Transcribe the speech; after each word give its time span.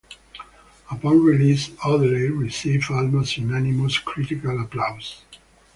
Upon 0.89 1.21
release, 1.23 1.69
"Odelay" 1.85 2.27
received 2.35 2.89
almost 2.89 3.37
unanimous 3.37 3.99
critical 3.99 4.59
applause. 4.59 5.21